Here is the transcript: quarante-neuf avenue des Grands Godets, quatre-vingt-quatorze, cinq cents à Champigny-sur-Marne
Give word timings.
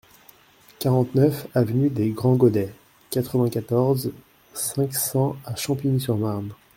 quarante-neuf 0.79 1.45
avenue 1.53 1.91
des 1.91 2.09
Grands 2.09 2.33
Godets, 2.35 2.73
quatre-vingt-quatorze, 3.11 4.11
cinq 4.51 4.95
cents 4.95 5.35
à 5.45 5.55
Champigny-sur-Marne 5.55 6.55